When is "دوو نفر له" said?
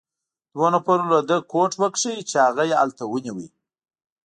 0.53-1.19